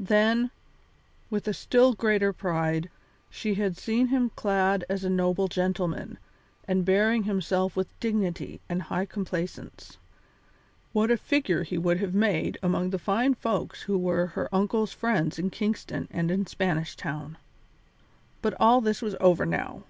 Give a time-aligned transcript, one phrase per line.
[0.00, 0.50] Then,
[1.28, 2.88] with a still greater pride,
[3.28, 6.16] she had seen him clad as a noble gentleman
[6.66, 9.98] and bearing himself with dignity and high complacence.
[10.94, 14.94] What a figure he would have made among the fine folks who were her uncle's
[14.94, 17.36] friends in Kingston and in Spanish Town!
[18.40, 19.82] But all this was over now.